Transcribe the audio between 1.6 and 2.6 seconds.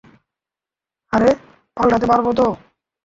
পাল্টাতে পারব তো।